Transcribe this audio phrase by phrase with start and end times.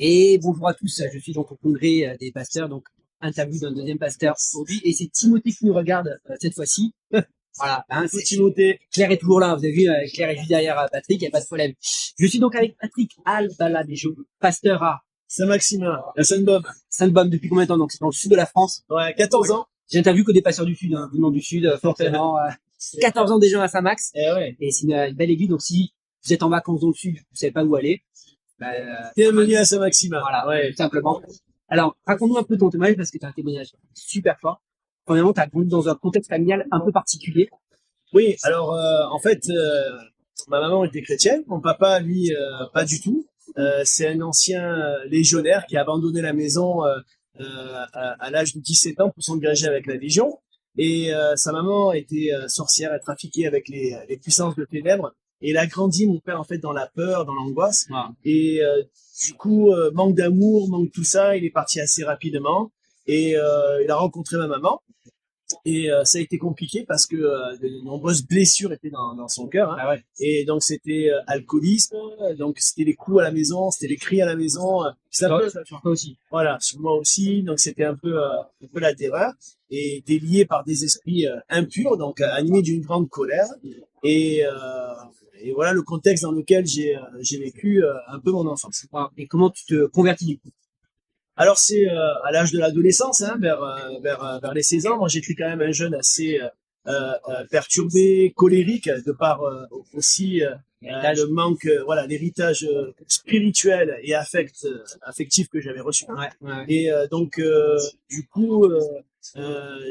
[0.00, 2.84] Et bonjour à tous, je suis donc au congrès euh, des pasteurs, donc
[3.20, 6.94] interview d'un deuxième pasteur aujourd'hui, et c'est Timothée qui nous regarde euh, cette fois-ci.
[7.10, 8.78] voilà, hein, c'est Timothée.
[8.92, 11.26] Claire est toujours là, vous avez vu, euh, Claire est juste derrière Patrick, il n'y
[11.26, 11.72] a pas de problème.
[12.16, 16.62] Je suis donc avec Patrick Albaladejo, pasteur à Saint-Maximin, à Sainte-Baume.
[16.88, 18.84] Sainte-Baume depuis combien de temps Donc c'est dans le sud de la France.
[18.90, 19.66] Ouais, 14 ans.
[19.90, 22.36] J'ai interviewé que des pasteurs du sud, hein, venant du sud, forcément.
[23.00, 24.12] 14 ans déjà à Saint-Max.
[24.14, 24.56] Et, ouais.
[24.60, 25.92] et c'est une, belle église, donc si
[26.24, 28.04] vous êtes en vacances dans le sud, vous savez pas où aller,
[28.58, 28.72] bah,
[29.16, 30.20] Bienvenue à Saint-Maximin.
[30.20, 30.72] Voilà, ouais.
[30.76, 31.20] simplement.
[31.68, 34.62] Alors, raconte-nous un peu ton témoignage parce que tu as un témoignage super fort.
[35.04, 37.48] Premièrement, tu as grandi dans un contexte familial un peu particulier.
[38.14, 39.98] Oui, alors euh, en fait, euh,
[40.48, 43.26] ma maman était chrétienne, mon papa, lui, euh, pas du tout.
[43.84, 47.02] c'est un ancien légionnaire qui a abandonné la maison à,
[48.20, 50.38] à l'âge de 17 ans pour s'engager avec la Légion.
[50.76, 55.12] Et sa maman était sorcière et trafiquée avec les, les puissances de ténèbres.
[55.40, 57.86] Et il a grandi, mon père, en fait, dans la peur, dans l'angoisse.
[58.24, 58.82] Et euh,
[59.24, 62.72] du coup, euh, manque d'amour, manque tout ça, il est parti assez rapidement.
[63.06, 64.82] Et euh, il a rencontré ma maman.
[65.64, 69.72] Et ça a été compliqué parce que de nombreuses blessures étaient dans, dans son cœur.
[69.72, 69.76] Hein.
[69.80, 70.04] Ah ouais.
[70.20, 71.96] Et donc c'était alcoolisme,
[72.36, 74.82] donc c'était les coups à la maison, c'était les cris à la maison.
[75.10, 76.18] Ça, ouais, ça sur toi aussi.
[76.30, 77.42] Voilà, sur moi aussi.
[77.44, 79.32] Donc c'était un peu un peu la terreur
[79.70, 83.48] et délié par des esprits impurs, donc animés d'une grande colère.
[84.02, 84.42] Et
[85.40, 87.00] et voilà le contexte dans lequel j'ai euh,
[87.38, 88.86] vécu euh, un peu mon enfance.
[89.16, 90.50] Et comment tu te convertis du coup?
[91.36, 93.60] Alors c'est euh, à l'âge de l'adolescence, hein, vers,
[94.02, 94.98] vers vers les 16 ans.
[94.98, 96.40] Moi j'étais quand même un jeune assez
[97.50, 99.42] perturbé, colérique, de par
[99.92, 100.42] aussi
[100.82, 102.66] le manque, voilà, l'héritage
[103.06, 104.66] spirituel et affect,
[105.02, 106.06] affectif que j'avais reçu.
[106.10, 107.40] Ouais, Et donc,
[108.08, 108.66] du coup,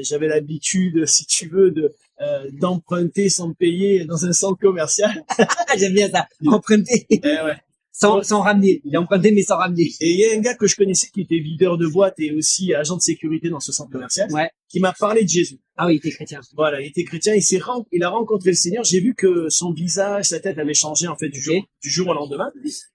[0.01, 5.23] j'avais l'habitude, si tu veux, de euh, d'emprunter sans payer dans un centre commercial.
[5.77, 7.05] J'aime bien ça, emprunter.
[7.09, 7.57] Eh ouais.
[7.91, 8.81] Sans, sans ramener.
[8.85, 9.91] Il a emprunté mais sans ramener.
[10.01, 12.31] Et il y a un gars que je connaissais qui était videur de boîte et
[12.31, 14.31] aussi agent de sécurité dans ce centre commercial.
[14.31, 14.49] Ouais.
[14.69, 15.59] Qui m'a parlé de Jésus.
[15.77, 16.41] Ah oui, il était chrétien.
[16.55, 17.33] Voilà, il était chrétien.
[17.33, 17.59] Il s'est
[17.91, 18.83] il a rencontré le Seigneur.
[18.83, 22.07] J'ai vu que son visage, sa tête avait changé en fait du jour, du jour
[22.07, 22.51] au lendemain.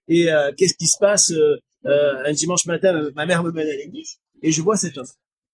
[0.07, 3.67] Et euh, qu'est-ce qui se passe euh, euh, un dimanche matin Ma mère me mène
[3.67, 5.07] à l'église et je vois cet homme.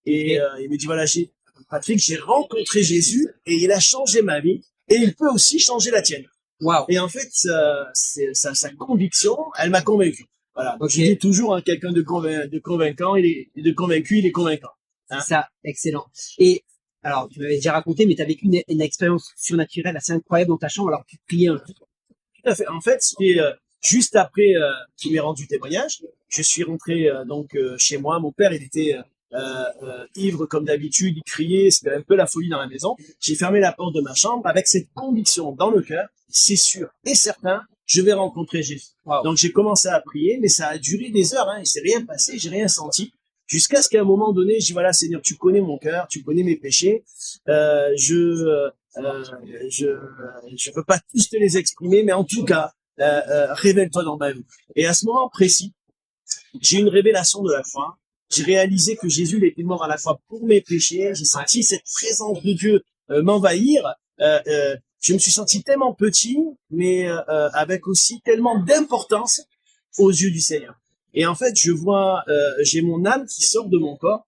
[0.06, 1.32] Et il me dit voilà, j'ai
[1.70, 5.92] Patrick, j'ai rencontré Jésus et il a changé ma vie et il peut aussi changer
[5.92, 6.26] la tienne.
[6.62, 6.86] Wow.
[6.90, 7.30] Et en fait,
[7.94, 10.26] c'est sa, sa conviction, elle m'a convaincu.
[10.56, 10.78] Voilà.
[10.80, 14.32] Donc je dis toujours hein, quelqu'un de, de convaincant, il est de convaincu, il est
[14.32, 14.72] convaincant.
[15.10, 15.22] Hein?
[15.22, 16.06] Ça, excellent.
[16.38, 16.64] Et
[17.04, 20.58] alors, tu m'avais déjà raconté, mais tu as vécu une, expérience surnaturelle assez incroyable dans
[20.58, 20.90] ta chambre.
[20.90, 21.74] Alors, tu priais un Tout
[22.44, 22.68] à fait.
[22.68, 23.52] En fait, c'était euh,
[23.82, 26.04] juste après euh, qu'il m'ait rendu témoignage.
[26.28, 28.20] Je suis rentré euh, donc euh, chez moi.
[28.20, 28.98] Mon père, il était
[29.34, 32.96] euh, euh, ivre comme d'habitude, il criait, c'était un peu la folie dans la maison.
[33.20, 36.90] J'ai fermé la porte de ma chambre avec cette conviction dans le cœur, c'est sûr
[37.06, 38.90] et certain, je vais rencontrer Jésus.
[39.24, 42.06] Donc j'ai commencé à prier, mais ça a duré des heures, hein, il s'est rien
[42.06, 43.14] passé, j'ai rien senti.
[43.48, 46.44] Jusqu'à ce qu'à un moment donné, dis voilà Seigneur, tu connais mon cœur, tu connais
[46.44, 47.04] mes péchés,
[47.48, 48.70] euh, je euh,
[49.70, 49.88] je
[50.56, 54.18] je peux pas tous te les exprimer, mais en tout cas euh, euh, révèle-toi dans
[54.18, 54.46] ma vie.
[54.76, 55.74] Et à ce moment précis,
[56.60, 57.98] j'ai une révélation de la foi
[58.30, 61.12] j'ai réalisé que Jésus était mort à la fois pour mes péchés.
[61.16, 63.84] J'ai senti cette présence de Dieu euh, m'envahir.
[64.22, 66.38] Euh, euh, je me suis senti tellement petit,
[66.72, 67.08] mais
[67.54, 69.42] avec aussi tellement d'importance
[69.98, 70.76] aux yeux du Seigneur.
[71.14, 72.26] Et en fait, je vois,
[72.64, 74.28] j'ai mon âme qui sort de mon corps,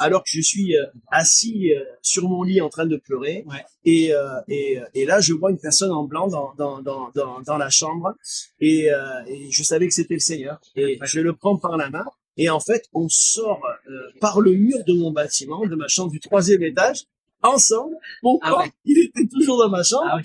[0.00, 0.74] alors que je suis
[1.12, 1.70] assis
[2.02, 3.44] sur mon lit en train de pleurer.
[3.84, 4.12] Et,
[4.48, 7.70] et, et, là, je vois une personne en blanc dans, dans, dans, dans, dans la
[7.70, 8.16] chambre,
[8.58, 8.88] et,
[9.28, 10.60] et je savais que c'était le Seigneur.
[10.74, 12.04] Et je le prends par la main,
[12.36, 16.10] et en fait, on sort euh, par le mur de mon bâtiment, de ma chambre
[16.10, 17.04] du troisième étage,
[17.42, 17.96] ensemble.
[18.22, 20.06] Mon ah corps, il était toujours dans ma chambre.
[20.10, 20.20] Ah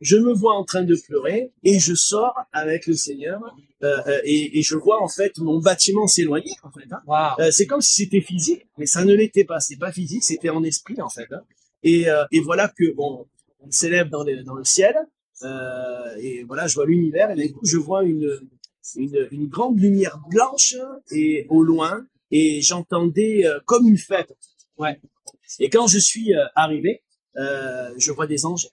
[0.00, 3.40] je me vois en train de pleurer et je sors avec le Seigneur
[3.82, 6.52] euh, euh, et, et, je vois en fait mon bâtiment s'éloigner.
[6.62, 7.50] En fait, hein.
[7.50, 9.58] c'est comme si c'était physique, mais ça ne l'était pas.
[9.58, 11.26] C'est pas physique, c'était en esprit en fait.
[11.32, 11.42] Hein.
[11.82, 13.26] Et, et voilà que bon,
[13.60, 14.94] on s'élève dans, dans le ciel.
[16.20, 18.40] et voilà, je vois l'univers et d'un coup, je vois une
[18.96, 20.76] une, une, grande lumière blanche
[21.10, 24.32] et au loin et j'entendais euh, comme une fête.
[24.78, 25.00] Ouais.
[25.58, 27.02] Et quand je suis euh, arrivé,
[27.36, 28.68] euh, je vois des anges.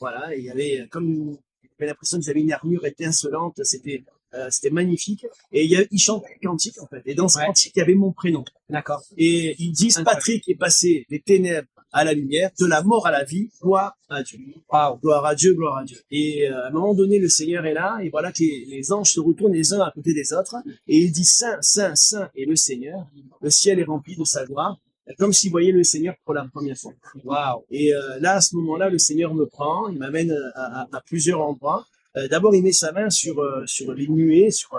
[0.00, 1.38] Voilà, il y avait comme
[1.78, 3.60] j'avais l'impression qu'ils avaient une armure étincelante.
[3.64, 4.04] C'était
[4.34, 5.26] euh, c'était magnifique.
[5.52, 7.02] Et il, y a, il chante un cantique en fait.
[7.06, 8.44] Et dans ce cantique, il y avait mon prénom.
[8.68, 9.02] D'accord.
[9.16, 13.12] Et ils disent Patrick est passé des ténèbres à la lumière, de la mort à
[13.12, 14.40] la vie, gloire à Dieu.
[14.70, 14.98] Wow.
[15.00, 15.98] Gloire à Dieu, gloire à Dieu.
[16.10, 19.12] Et euh, à un moment donné, le Seigneur est là, et voilà que les, anges
[19.12, 20.56] se retournent les uns à côté des autres,
[20.88, 23.06] et il dit Saint, Saint, Saint est le Seigneur.
[23.40, 24.76] Le ciel est rempli de sa gloire
[25.18, 26.94] comme s'il voyait le Seigneur pour la première fois.
[27.24, 27.66] Wow.
[27.70, 31.00] Et euh, là, à ce moment-là, le Seigneur me prend, il m'amène à, à, à,
[31.02, 31.84] plusieurs endroits.
[32.16, 33.36] Euh, D'abord, il met sa main sur
[33.66, 34.70] sur les nuées, sur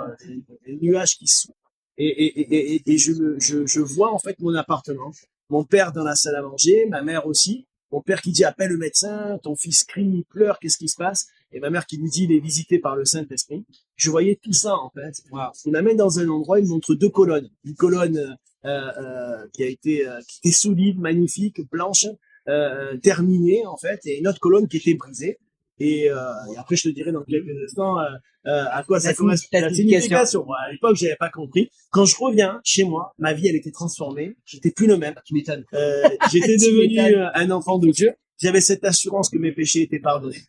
[0.65, 1.53] les, nuages qui sont
[1.97, 5.11] Et, et, et, et, et je, je, je vois en fait mon appartement,
[5.49, 8.71] mon père dans la salle à manger, ma mère aussi, mon père qui dit appelle
[8.71, 11.27] le médecin, ton fils crie, il pleure, qu'est-ce qui se passe?
[11.51, 13.65] Et ma mère qui lui dit il est visité par le Saint-Esprit.
[13.95, 15.21] Je voyais tout ça en fait.
[15.31, 15.51] Wow.
[15.65, 17.49] Il m'amène dans un endroit, il me montre deux colonnes.
[17.63, 18.17] Une colonne
[18.65, 22.07] euh, euh, qui a été euh, qui était solide, magnifique, blanche,
[22.47, 25.39] euh, terminée en fait, et une autre colonne qui était brisée.
[25.79, 26.15] Et, euh,
[26.53, 28.09] et après, je te dirai dans quelques instants euh,
[28.47, 29.59] euh, à quoi ça correspond.
[29.59, 30.45] La signification.
[30.51, 31.69] À l'époque, j'avais pas compris.
[31.89, 34.35] Quand je reviens chez moi, ma vie, elle était transformée.
[34.45, 35.15] J'étais plus le même.
[35.25, 35.65] Tu m'étonnes.
[35.73, 38.13] Euh, J'étais devenu euh, un enfant de Dieu.
[38.39, 40.43] J'avais cette assurance que mes péchés étaient pardonnés.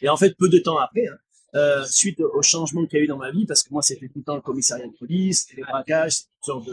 [0.00, 1.16] Et en fait, peu de temps après, hein,
[1.54, 4.08] euh, suite au changement qu'il y a eu dans ma vie, parce que moi, c'était
[4.08, 6.72] tout le temps le commissariat de police, les braquages, toutes sortes de...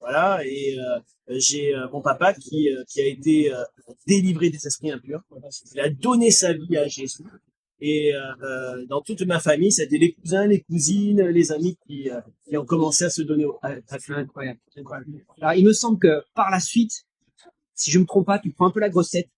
[0.00, 1.00] Voilà, et euh,
[1.38, 3.62] j'ai euh, mon papa qui, euh, qui a été euh,
[4.06, 5.20] délivré des esprits impurs.
[5.74, 7.24] Il a donné sa vie à Jésus.
[7.80, 12.20] Et euh, dans toute ma famille, c'était les cousins, les cousines, les amis qui, euh,
[12.48, 13.98] qui ont commencé à se donner au- à, à.
[14.20, 15.06] Incroyable, incroyable.
[15.40, 17.04] Alors, il me semble que par la suite,
[17.74, 19.28] si je me trompe pas, tu prends un peu la grosse tête.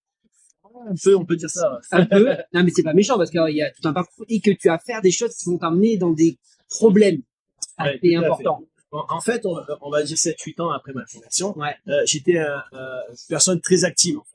[0.87, 1.79] Un peu, on peut dire ça.
[1.91, 2.29] Un peu.
[2.53, 4.69] non, mais c'est pas méchant parce qu'il y a tout un parcours et que tu
[4.69, 6.37] as faire des choses qui vont t'amener dans des
[6.69, 7.21] problèmes
[7.77, 8.63] assez à importants.
[8.91, 11.75] En, en fait, on, on va dire 7-8 ans après ma formation, Ouais.
[11.87, 14.17] euh, j'étais euh, euh, une personne très active.
[14.17, 14.27] en fait.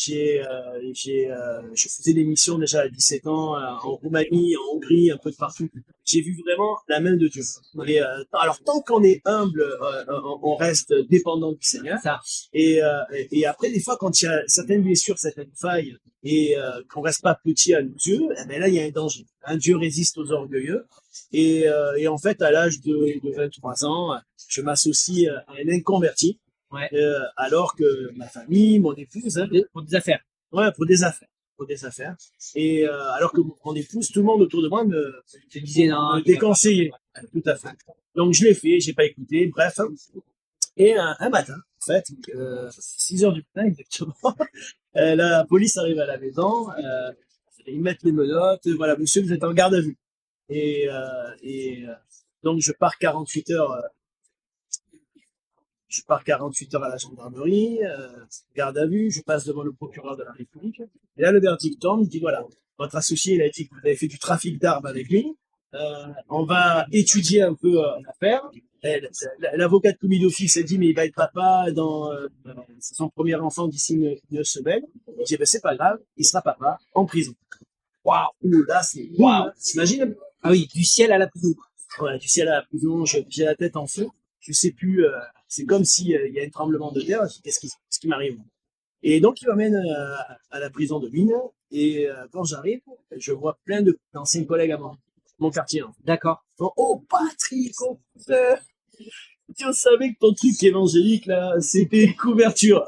[0.00, 4.54] J'ai, euh, j'ai, euh, je faisais des missions déjà à 17 ans euh, en Roumanie,
[4.56, 5.68] en Hongrie, un peu de partout.
[6.04, 7.42] J'ai vu vraiment la main de Dieu.
[7.84, 10.04] Et, euh, alors tant qu'on est humble, euh,
[10.44, 11.98] on reste dépendant du Seigneur.
[12.00, 12.20] Ça.
[12.52, 13.00] Et, euh,
[13.32, 17.00] et après, des fois, quand il y a certaines blessures, certaines failles, et euh, qu'on
[17.00, 19.26] reste pas petit à nos yeux, eh ben là, il y a un danger.
[19.44, 20.86] Un Dieu résiste aux orgueilleux.
[21.32, 22.92] Et, euh, et en fait, à l'âge de,
[23.22, 24.18] de 23 ans,
[24.48, 26.38] je m'associe à un inconverti,
[26.70, 26.88] Ouais.
[26.92, 30.20] euh, alors que ma famille, mon épouse, hein, Pour des affaires.
[30.52, 32.14] ouais, pour des affaires, pour des affaires.
[32.54, 35.14] Et euh, alors que mon épouse, tout le monde autour de moi me,
[35.50, 36.16] Tu disais non.
[36.16, 36.90] me déconseillait.
[37.32, 37.68] Tout à fait.
[38.14, 39.78] Donc je l'ai fait, j'ai pas écouté, bref.
[40.76, 42.04] Et un, un matin, en fait,
[42.34, 44.14] euh, 6 heures du matin exactement,
[44.96, 47.12] euh, la police arrive à la maison, euh,
[47.66, 49.96] ils mettent les menottes, voilà, monsieur, vous êtes en garde à vue.
[50.48, 50.94] Et, euh,
[51.44, 51.94] euh,
[52.42, 53.80] donc je pars 48 heures, euh,
[55.88, 57.80] je pars 48 heures à la gendarmerie,
[58.54, 60.80] garde à vue, je passe devant le procureur de la République.
[61.16, 62.44] Et là, le verdict tombe, il dit voilà,
[62.78, 65.34] votre associé, il a dit vous avez fait du trafic d'armes avec lui.
[66.28, 68.42] On va étudier un peu l'affaire.
[69.54, 72.10] L'avocat de commis d'office a dit mais il va être papa dans
[72.80, 74.82] son premier enfant d'ici une, une semaine.
[75.18, 77.32] Il dit ben c'est pas grave, il sera papa en prison.
[78.04, 80.14] Waouh, Ouh, là c'est waouh, t'imagines?
[80.42, 81.54] Ah oui, du ciel à la prison.
[82.00, 84.06] Ouais, tu sais, à la prison, je- j'ai la tête en feu.
[84.40, 85.04] Je sais plus.
[85.04, 85.10] euh,
[85.48, 87.22] c'est comme si euh, il y a un tremblement de terre.
[87.42, 87.70] Qu'est-ce qui,
[88.00, 88.38] qui m'arrive?
[89.02, 90.16] Et donc, il m'amène euh,
[90.50, 91.32] à la prison de Mine.
[91.72, 92.80] Et euh, quand j'arrive,
[93.16, 94.96] je vois plein de d'anciens collègues à moi,
[95.38, 95.82] mon quartier.
[95.82, 95.92] hein.
[96.04, 96.44] D'accord.
[96.58, 98.60] Bon, oh, Patrick, oh, frère,
[99.56, 102.86] tu savais que ton truc évangélique là, c'était une couverture.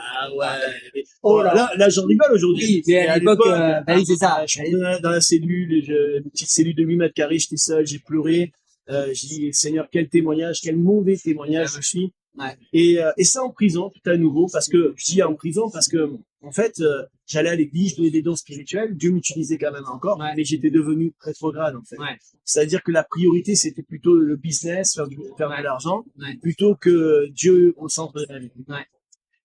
[0.00, 1.04] Ah ouais.
[1.22, 1.54] Oh là.
[1.54, 2.82] là, là, j'en rigole aujourd'hui.
[2.86, 4.44] Mais à l'époque, euh, bah oui, c'est ça.
[4.46, 7.38] Je suis dans la, dans la cellule, je, une petite cellule de 8 mètres carrés,
[7.38, 8.52] j'étais seul, j'ai pleuré.
[8.90, 12.12] Euh, j'ai dit, Seigneur, quel témoignage, quel mauvais témoignage je suis.
[12.38, 12.56] Ouais.
[12.72, 15.70] Et, euh, et ça en prison, tout à nouveau, parce que je dis en prison
[15.70, 16.08] parce que
[16.40, 19.86] en fait, euh, j'allais à l'église, je donnais des dons spirituels, Dieu m'utilisait quand même
[19.92, 20.32] encore, Ouais.
[20.36, 21.98] mais j'étais devenu rétrograde en fait.
[21.98, 22.16] Ouais.
[22.44, 26.04] C'est-à-dire que la priorité c'était plutôt le business, faire, du, faire de l'argent,
[26.40, 28.50] plutôt que Dieu au centre de la vie.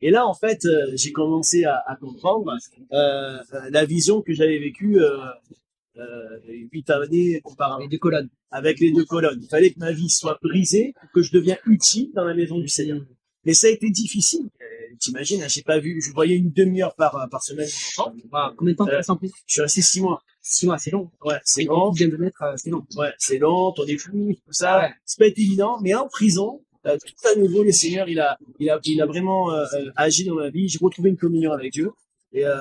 [0.06, 4.34] Et là, en fait, euh, j'ai commencé à, à comprendre euh, euh, la vision que
[4.34, 5.18] j'avais vécue euh,
[5.98, 6.40] euh,
[6.72, 8.30] huit années auparavant Les deux colonnes.
[8.52, 9.40] avec les deux colonnes.
[9.42, 12.60] Il fallait que ma vie soit brisée pour que je devienne utile dans la maison
[12.60, 13.00] du Seigneur.
[13.46, 14.50] Mais ça a été difficile.
[14.62, 14.66] Euh,
[15.00, 17.68] T'imagines, hein, j'ai pas vu, je voyais une demi-heure par, par semaine
[17.98, 18.14] mon enfant.
[18.32, 18.56] Wow.
[18.58, 20.22] Combien de temps tu Euh, en prison Je suis resté six mois.
[20.42, 21.10] Six mois, c'est long.
[21.24, 21.92] Ouais, c'est long.
[21.94, 22.86] tu viens de mettre, euh, c'est long.
[22.98, 24.80] Ouais, c'est long, ton épouse, tout ça.
[24.82, 24.90] Ouais.
[25.06, 28.70] C'est pas évident, mais en prison, euh, tout à nouveau, le Seigneur, il a, il
[28.70, 30.68] a, il a vraiment euh, euh, agi dans ma vie.
[30.70, 31.92] J'ai retrouvé une communion avec Dieu.
[32.36, 32.54] Et euh,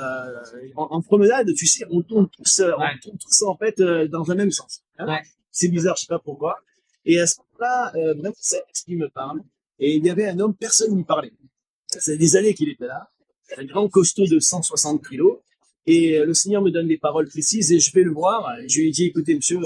[0.76, 2.86] en, en promenade, tu sais, on tourne tous, euh, Ouais.
[2.94, 4.82] on tourne tous en fait euh, dans un même sens.
[4.98, 5.06] hein.
[5.08, 5.22] Ouais.
[5.50, 6.56] C'est bizarre, je sais pas pourquoi.
[7.04, 9.40] Et à ce moment-là, euh, vraiment, c'est ce qui me parle.
[9.78, 11.32] Et il y avait un homme, personne n'y parlait.
[11.88, 13.08] C'est des années qu'il était là.
[13.58, 15.38] Un grand costaud de 160 kilos.
[15.86, 18.48] Et le Seigneur me donne des paroles précises et je vais le voir.
[18.68, 19.58] Je lui ai dit, écoutez, monsieur,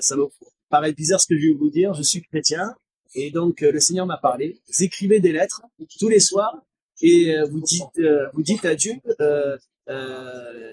[0.00, 0.24] ça me
[0.70, 1.92] paraît bizarre ce que je vais vous dire.
[1.94, 2.74] Je suis chrétien.
[3.18, 4.60] Et donc, euh, le Seigneur m'a parlé.
[4.68, 5.62] Vous écrivez des lettres
[5.98, 6.54] tous les soirs
[7.00, 9.56] et euh, vous dites, euh, vous dites à Dieu, euh,
[9.88, 10.72] euh,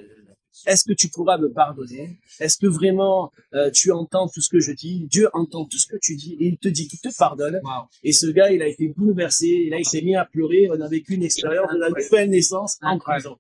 [0.66, 2.20] est-ce que tu pourras me pardonner?
[2.40, 5.08] Est-ce que vraiment euh, tu entends tout ce que je dis?
[5.10, 7.60] Dieu entend tout ce que tu dis et il te dit qu'il te pardonne.
[7.64, 7.88] Wow.
[8.04, 9.48] Et ce gars, il a été bouleversé.
[9.48, 10.70] Et là, il s'est mis à pleurer.
[10.70, 13.38] On a vécu une expérience de la nouvelle naissance en prison.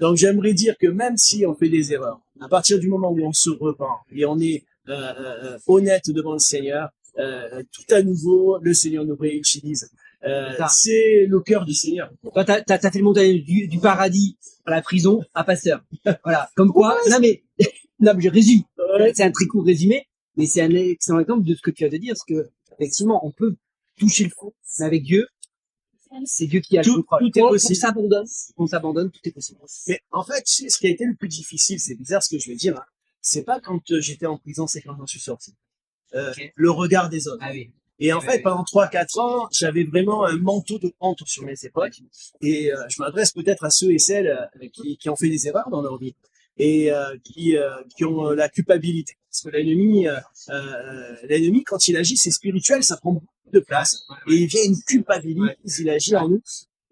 [0.00, 3.20] Donc j'aimerais dire que même si on fait des erreurs, à partir du moment où
[3.24, 8.58] on se repent et on est euh, honnête devant le Seigneur, euh, tout à nouveau,
[8.60, 9.90] le Seigneur nous réutilise.
[10.24, 12.10] Euh, c'est le cœur du Seigneur.
[12.32, 15.84] Toi, t'as, t'as, t'as fait le montagne du, du paradis à la prison à Pasteur.
[16.24, 16.50] Voilà.
[16.56, 17.44] Comme quoi, non mais,
[18.00, 18.62] non mais je résume.
[19.14, 20.06] C'est un très court résumé,
[20.36, 22.48] mais c'est un excellent exemple de ce que tu as de dire, parce que,
[22.78, 23.54] effectivement, on peut
[23.96, 25.26] toucher le fond, mais avec Dieu,
[26.24, 27.30] c'est Dieu qui a Tout- le contrôle.
[27.30, 27.72] tout est possible.
[27.76, 29.60] on s'abandonne, on s'abandonne, tout est possible.
[29.88, 32.48] Mais en fait, ce qui a été le plus difficile, c'est bizarre ce que je
[32.48, 32.84] vais dire, hein,
[33.20, 35.54] c'est pas quand euh, j'étais en prison, c'est quand j'en suis sorti.
[36.14, 36.32] Euh.
[36.54, 37.38] Le regard des autres.
[37.42, 37.70] Ah oui.
[38.00, 38.42] Et en Ouais, fait, ouais.
[38.42, 41.90] pendant 3-4 ans, j'avais vraiment un manteau de honte sur mes épaules.
[42.40, 45.48] Et euh, je m'adresse peut-être à ceux et celles euh, qui, qui ont fait des
[45.48, 46.14] erreurs dans leur vie
[46.58, 49.14] et euh, qui, euh, qui ont euh, la culpabilité.
[49.30, 50.16] Parce que l'ennemi, euh,
[51.28, 54.06] l'ennemi, quand il agit, c'est spirituel, ça prend beaucoup de place.
[54.28, 56.42] Et il vient une culpabilité, il agit en nous.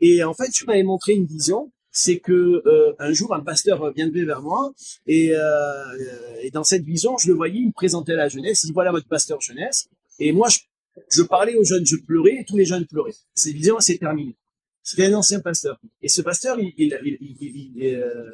[0.01, 1.73] Et en fait, tu m'avais montré une vision,
[2.05, 4.73] c'est que euh, un jour, un pasteur viendrait vers moi
[5.07, 8.67] et, euh, et dans cette vision, je le voyais, il me présentait la jeunesse, il
[8.69, 9.89] dit voilà votre pasteur jeunesse.
[10.19, 10.59] Et moi, je,
[11.11, 13.15] je parlais aux jeunes, je pleurais, et tous les jeunes pleuraient.
[13.35, 14.37] Cette vision, c'est terminé.
[14.83, 15.81] C'était un ancien pasteur.
[16.03, 18.31] Et ce pasteur, il, il, il, il- il- il, euh,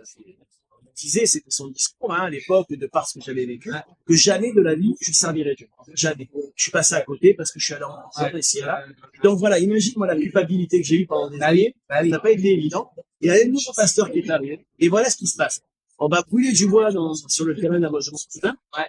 [0.97, 3.71] disait, c'était son discours hein, à l'époque, de par ce que j'avais vécu,
[4.07, 5.69] que jamais de la vie, je servirai Dieu.
[5.95, 6.29] Jamais.
[6.57, 8.85] Je suis passé à côté parce que je suis allé en prison et là.
[9.23, 11.75] Donc voilà, imagine-moi la culpabilité que j'ai eue pendant des Bah années.
[11.89, 12.91] Bah Ça n'a pas été évident.
[13.23, 14.67] Et il y a un nouveau pasteur qui est arrivé.
[14.81, 15.63] Et voilà ce qui se passe.
[15.99, 18.57] On va brûler du bois dans, sur le terrain d'Amazon Soudain.
[18.77, 18.87] Ouais.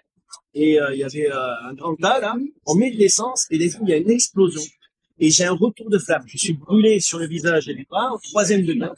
[0.55, 2.35] Et euh, il y avait euh, un grand tas là.
[2.65, 4.61] On met de l'essence et des fois il y a une explosion.
[5.19, 6.23] Et j'ai un retour de flamme.
[6.25, 8.89] Je suis brûlé sur le visage et les bras, au troisième degré.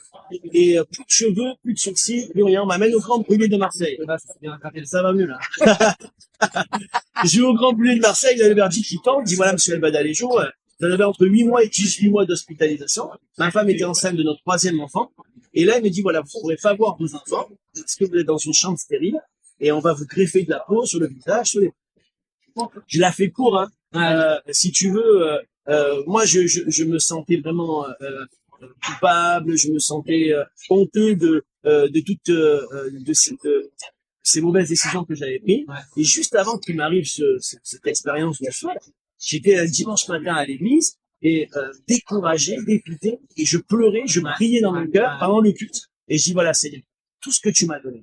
[0.53, 2.63] Et euh, plus de cheveux, plus de sourcils, plus rien.
[2.63, 3.99] On m'amène au grand brûlé de Marseille.
[4.85, 5.39] Ça va mieux là.
[7.25, 9.35] je vais au grand brûlé de Marseille, il y a le verdict qui il dit
[9.35, 13.09] voilà monsieur El Badalejo, euh, vous avez entre 8 mois et 18 mois d'hospitalisation.
[13.37, 15.11] Ma femme était enceinte de notre troisième enfant.
[15.53, 18.05] Et là, il me dit voilà, vous ne pourrez pas voir vos enfants parce que
[18.05, 19.19] vous êtes dans une chambre stérile
[19.61, 21.71] et on va vous greffer de la peau sur le visage, sur les
[22.87, 23.69] je la fais court, hein.
[23.95, 25.37] Euh, si tu veux, euh,
[25.69, 28.25] euh, moi je, je, je me sentais vraiment euh, euh,
[28.85, 33.69] coupable, je me sentais euh, honteux de euh, de toutes de cette, euh,
[34.23, 35.65] ces mauvaises décisions que j'avais prises.
[35.67, 35.75] Ouais.
[35.97, 38.67] Et juste avant qu'il m'arrive ce, ce- cette expérience de feu,
[39.29, 40.87] j'étais un dimanche matin à l'église
[41.21, 45.79] et euh, découragé, dépité, et je pleurais, je priais dans mon cœur pendant le culte.
[46.07, 46.81] Et je dis voilà Seigneur,
[47.21, 48.01] tout ce que tu m'as donné,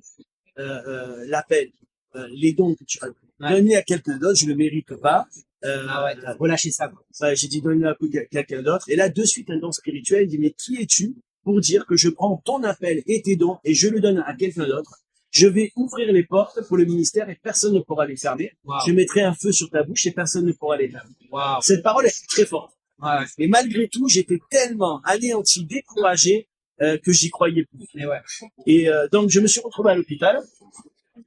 [0.59, 1.67] euh, euh, l'appel,
[2.15, 3.09] euh, les dons que tu as
[3.51, 5.25] donnés à quelqu'un d'autre, je ne le mérite pas.
[5.65, 6.89] Euh, Ah ouais, relâché ça.
[6.89, 7.01] quoi.
[7.21, 7.95] Ouais, j'ai dit donne-le à
[8.29, 8.85] quelqu'un d'autre.
[8.89, 11.95] Et là, de suite, un don spirituel, il dit, mais qui es-tu pour dire que
[11.95, 14.93] je prends ton appel et tes dons et je le donne à quelqu'un d'autre?
[15.33, 18.51] Je vais ouvrir les portes pour le ministère et personne ne pourra les fermer.
[18.65, 18.75] Wow.
[18.85, 21.15] Je mettrai un feu sur ta bouche et personne ne pourra les fermer.
[21.31, 21.59] Wow.
[21.61, 22.71] Cette parole est très forte.
[23.01, 23.25] Ouais.
[23.39, 26.47] Et malgré tout, j'étais tellement anéanti, découragé,
[26.81, 27.87] euh, que j'y croyais plus.
[27.95, 28.21] Mais ouais.
[28.67, 30.39] Et euh, donc, je me suis retrouvé à l'hôpital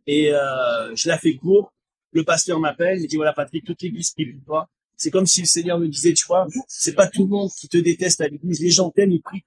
[0.06, 1.72] et euh, je la fais court.
[2.12, 4.68] Le pasteur m'appelle, il me dit voilà Patrick, toute l'église prie pour toi.
[4.96, 7.68] C'est comme si le Seigneur me disait, tu vois, c'est pas tout le monde qui
[7.68, 9.44] te déteste à l'église, les gens t'aiment, ils prient.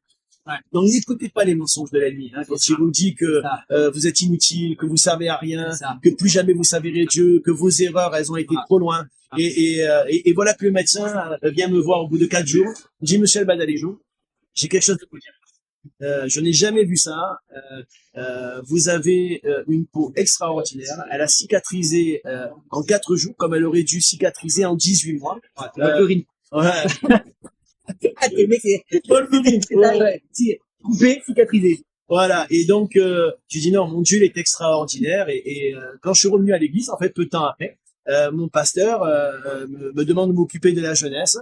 [0.48, 0.53] Ouais.
[0.74, 2.31] Donc n'écoutez pas les mensonges de l'ennemi.
[2.36, 3.41] Hein, quand il vous dit que
[3.72, 5.69] euh, vous êtes inutile, que vous servez à rien,
[6.03, 8.63] que plus jamais vous servirez Dieu, que vos erreurs elles ont été Ah.
[8.65, 9.05] trop loin.
[9.31, 9.36] Ah.
[9.38, 11.05] Et, et, euh, et, et voilà que le médecin
[11.43, 12.65] euh, vient me voir au bout de quatre jours.
[13.01, 14.01] Il dit Monsieur Albadalejo,
[14.55, 15.34] j'ai quelque chose à vous dire.
[16.01, 17.38] Euh, je n'ai jamais vu ça.
[17.55, 17.84] Euh,
[18.17, 21.03] euh, vous avez une peau extraordinaire.
[21.12, 22.22] Elle a cicatrisé
[22.72, 25.38] en quatre jours comme elle aurait dû cicatriser en 18 mois.
[26.51, 26.63] Ouais,
[28.01, 29.62] c'est Wolverine.
[30.31, 31.81] c'est coupé, cicatrisé.
[32.08, 32.48] Voilà.
[32.50, 35.29] Et donc, euh, je dis non, mon Dieu il est extraordinaire.
[35.29, 37.77] Et, et, euh, quand je suis revenu à l'église, en fait, peu de temps après,
[38.08, 41.38] euh, mon pasteur euh, me, me demande de m'occuper de la jeunesse.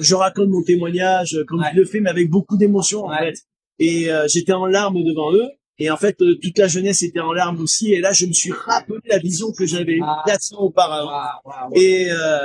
[0.00, 1.68] Je raconte mon témoignage euh, comme Ouais.
[1.74, 3.32] je le fais, mais avec beaucoup d'émotion, en Ouais.
[3.32, 3.38] fait.
[3.78, 5.48] Et euh, j'étais en larmes devant eux.
[5.78, 7.92] Et en fait, euh, toute la jeunesse était en larmes aussi.
[7.92, 10.24] Et là, je me suis rappelé la vision que j'avais eue Ah.
[10.52, 11.30] ans auparavant.
[11.74, 12.38] Et, euh,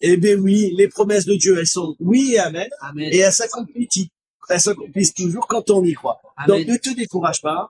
[0.00, 2.68] eh ben oui, les promesses de Dieu, elles sont oui et amen.
[2.80, 3.08] Amen.
[3.12, 4.08] Et elles s'accomplissent,
[4.48, 6.20] elles s'accomplissent toujours quand on y croit.
[6.36, 6.58] Amen.
[6.58, 7.68] Donc ne te décourage pas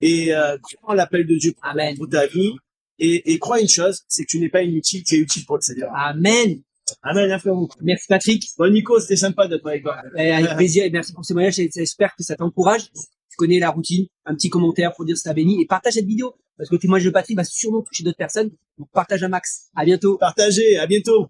[0.00, 1.96] et euh, prends l'appel de Dieu pour, Amen.
[1.96, 2.52] pour ta vie
[2.98, 5.56] et, et crois une chose, c'est que tu n'es pas inutile, tu es utile pour
[5.56, 5.90] le Seigneur.
[5.94, 6.60] Amen.
[7.02, 7.66] Amen, hein.
[7.82, 8.48] Merci Patrick.
[8.56, 10.02] Bon Nico, c'était sympa d'être avec toi.
[10.16, 11.54] Eh, Avec plaisir et merci pour ce témoignage.
[11.54, 12.90] J'espère que ça t'encourage.
[12.92, 14.06] Tu connais la routine.
[14.24, 16.80] Un petit commentaire pour dire si t'as béni et partage cette vidéo parce que le
[16.80, 18.50] témoignage de Patrick va sûrement toucher d'autres personnes.
[18.78, 19.68] Donc partage un max.
[19.76, 20.18] À bientôt.
[20.18, 21.28] Partagez, à bientôt.